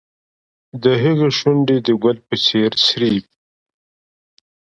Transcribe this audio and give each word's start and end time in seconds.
د 0.83 0.85
هغې 1.03 1.29
شونډې 1.37 1.77
د 1.85 1.89
ګل 2.03 2.17
په 2.27 2.35
څېر 2.45 2.71
سرې 2.87 3.09
وې. 3.13 3.21